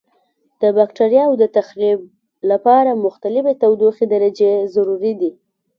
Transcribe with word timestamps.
د 0.61 0.63
بکټریاوو 0.77 1.39
د 1.41 1.43
تخریب 1.57 1.99
لپاره 2.49 3.01
مختلفې 3.05 3.53
تودوخې 3.61 4.05
درجې 4.13 4.51
ضروري 4.75 5.13
دي. 5.21 5.31